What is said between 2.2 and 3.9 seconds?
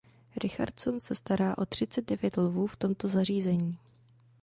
lvů v tomto zařízení.